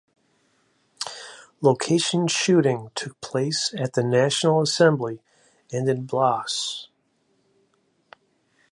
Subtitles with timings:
[1.61, 5.21] Location shooting took place at the National Assembly
[5.71, 6.87] and in Blois.